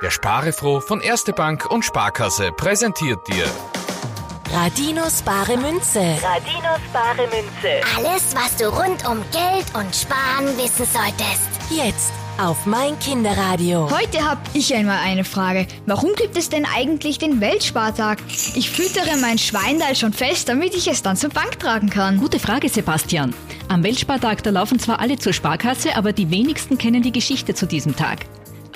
Der 0.00 0.12
Sparefroh 0.12 0.80
von 0.80 1.00
Erste 1.00 1.32
Bank 1.32 1.68
und 1.68 1.84
Sparkasse 1.84 2.52
präsentiert 2.52 3.18
dir 3.26 3.46
Radinos 4.52 5.22
bare 5.22 5.56
Münze. 5.56 5.98
Radinos 5.98 6.80
bare 6.92 7.26
Münze. 7.26 7.80
Alles, 7.96 8.34
was 8.36 8.56
du 8.56 8.68
rund 8.68 9.06
um 9.08 9.22
Geld 9.32 9.66
und 9.74 9.94
Sparen 9.94 10.56
wissen 10.56 10.86
solltest. 10.86 11.48
Jetzt 11.68 12.12
auf 12.38 12.64
mein 12.64 12.96
Kinderradio. 13.00 13.90
Heute 13.90 14.24
habe 14.24 14.40
ich 14.54 14.72
einmal 14.72 14.98
eine 14.98 15.24
Frage. 15.24 15.66
Warum 15.86 16.14
gibt 16.14 16.38
es 16.38 16.48
denn 16.48 16.64
eigentlich 16.64 17.18
den 17.18 17.40
Weltspartag? 17.40 18.20
Ich 18.54 18.70
füttere 18.70 19.16
mein 19.20 19.38
Schweindal 19.38 19.96
schon 19.96 20.12
fest, 20.12 20.48
damit 20.48 20.74
ich 20.76 20.86
es 20.86 21.02
dann 21.02 21.16
zur 21.16 21.30
Bank 21.30 21.58
tragen 21.58 21.90
kann. 21.90 22.18
Gute 22.18 22.38
Frage, 22.38 22.68
Sebastian. 22.68 23.34
Am 23.68 23.82
Weltspartag, 23.82 24.44
da 24.44 24.50
laufen 24.50 24.78
zwar 24.78 25.00
alle 25.00 25.18
zur 25.18 25.32
Sparkasse, 25.32 25.96
aber 25.96 26.12
die 26.12 26.30
wenigsten 26.30 26.78
kennen 26.78 27.02
die 27.02 27.12
Geschichte 27.12 27.54
zu 27.54 27.66
diesem 27.66 27.96
Tag. 27.96 28.20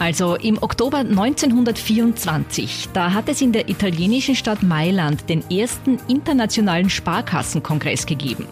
Also 0.03 0.35
im 0.35 0.61
Oktober 0.61 0.99
1924, 0.99 2.89
da 2.93 3.13
hat 3.13 3.29
es 3.29 3.41
in 3.41 3.53
der 3.53 3.69
italienischen 3.69 4.35
Stadt 4.35 4.65
Mailand 4.65 5.29
den 5.29 5.49
ersten 5.49 6.01
internationalen 6.09 6.91
Sparkassenkongress 6.91 8.05
gegeben. 8.07 8.49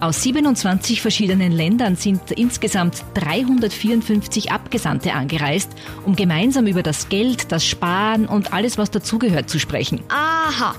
Aus 0.00 0.22
27 0.22 1.02
verschiedenen 1.02 1.52
Ländern 1.52 1.96
sind 1.96 2.30
insgesamt 2.30 3.04
354 3.12 4.50
Abgesandte 4.50 5.12
angereist, 5.12 5.70
um 6.06 6.16
gemeinsam 6.16 6.66
über 6.66 6.82
das 6.82 7.10
Geld, 7.10 7.52
das 7.52 7.66
Sparen 7.66 8.24
und 8.24 8.54
alles, 8.54 8.78
was 8.78 8.90
dazugehört, 8.90 9.50
zu 9.50 9.60
sprechen. 9.60 10.00
Aha. 10.08 10.74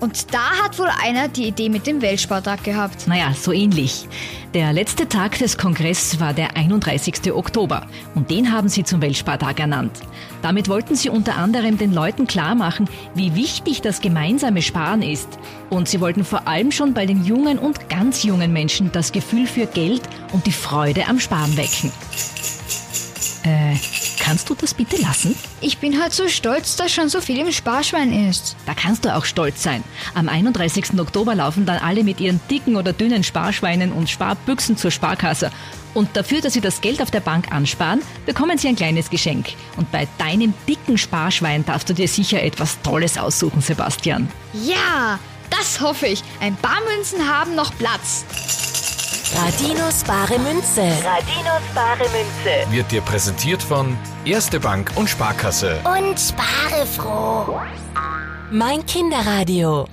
Und 0.00 0.34
da 0.34 0.62
hat 0.62 0.78
wohl 0.78 0.90
einer 1.02 1.28
die 1.28 1.48
Idee 1.48 1.68
mit 1.68 1.86
dem 1.86 2.02
Weltspartag 2.02 2.64
gehabt. 2.64 3.06
Naja, 3.08 3.32
so 3.34 3.52
ähnlich. 3.52 4.06
Der 4.52 4.72
letzte 4.72 5.08
Tag 5.08 5.38
des 5.38 5.58
Kongresses 5.58 6.20
war 6.20 6.32
der 6.32 6.56
31. 6.56 7.32
Oktober 7.32 7.86
und 8.14 8.30
den 8.30 8.52
haben 8.52 8.68
sie 8.68 8.84
zum 8.84 9.02
Weltspartag 9.02 9.60
ernannt. 9.60 10.00
Damit 10.42 10.68
wollten 10.68 10.94
sie 10.94 11.08
unter 11.08 11.36
anderem 11.36 11.78
den 11.78 11.92
Leuten 11.92 12.26
klarmachen, 12.26 12.88
wie 13.14 13.34
wichtig 13.34 13.82
das 13.82 14.00
gemeinsame 14.00 14.62
Sparen 14.62 15.02
ist. 15.02 15.28
Und 15.70 15.88
sie 15.88 16.00
wollten 16.00 16.24
vor 16.24 16.46
allem 16.46 16.72
schon 16.72 16.94
bei 16.94 17.06
den 17.06 17.24
jungen 17.24 17.58
und 17.58 17.88
ganz 17.88 18.22
jungen 18.22 18.52
Menschen 18.52 18.92
das 18.92 19.12
Gefühl 19.12 19.46
für 19.46 19.66
Geld 19.66 20.02
und 20.32 20.46
die 20.46 20.52
Freude 20.52 21.06
am 21.08 21.20
Sparen 21.20 21.56
wecken. 21.56 21.90
Kannst 24.26 24.50
du 24.50 24.56
das 24.56 24.74
bitte 24.74 24.96
lassen? 25.00 25.36
Ich 25.60 25.78
bin 25.78 26.02
halt 26.02 26.12
so 26.12 26.26
stolz, 26.26 26.74
dass 26.74 26.92
schon 26.92 27.08
so 27.08 27.20
viel 27.20 27.38
im 27.38 27.52
Sparschwein 27.52 28.28
ist. 28.28 28.56
Da 28.66 28.74
kannst 28.74 29.04
du 29.04 29.14
auch 29.14 29.24
stolz 29.24 29.62
sein. 29.62 29.84
Am 30.14 30.28
31. 30.28 30.98
Oktober 30.98 31.36
laufen 31.36 31.64
dann 31.64 31.78
alle 31.78 32.02
mit 32.02 32.18
ihren 32.18 32.40
dicken 32.50 32.74
oder 32.74 32.92
dünnen 32.92 33.22
Sparschweinen 33.22 33.92
und 33.92 34.10
Sparbüchsen 34.10 34.76
zur 34.76 34.90
Sparkasse. 34.90 35.52
Und 35.94 36.16
dafür, 36.16 36.40
dass 36.40 36.54
sie 36.54 36.60
das 36.60 36.80
Geld 36.80 37.00
auf 37.00 37.12
der 37.12 37.20
Bank 37.20 37.52
ansparen, 37.52 38.02
bekommen 38.26 38.58
sie 38.58 38.66
ein 38.66 38.74
kleines 38.74 39.10
Geschenk. 39.10 39.50
Und 39.76 39.92
bei 39.92 40.08
deinem 40.18 40.54
dicken 40.68 40.98
Sparschwein 40.98 41.64
darfst 41.64 41.88
du 41.88 41.94
dir 41.94 42.08
sicher 42.08 42.42
etwas 42.42 42.82
Tolles 42.82 43.18
aussuchen, 43.18 43.60
Sebastian. 43.60 44.28
Ja, 44.54 45.20
das 45.50 45.80
hoffe 45.80 46.08
ich. 46.08 46.24
Ein 46.40 46.56
paar 46.56 46.80
Münzen 46.92 47.28
haben 47.28 47.54
noch 47.54 47.72
Platz. 47.78 48.24
Radinos 49.34 50.04
bare 50.04 50.38
Münze. 50.38 50.82
Radinos 50.82 51.62
bare 51.74 52.08
Münze. 52.10 52.70
wird 52.70 52.90
dir 52.92 53.00
präsentiert 53.00 53.60
von 53.62 53.96
Erste 54.24 54.60
Bank 54.60 54.92
und 54.94 55.10
Sparkasse. 55.10 55.80
Und 55.84 56.18
spare 56.18 56.86
froh. 56.86 57.58
Mein 58.50 58.86
Kinderradio. 58.86 59.88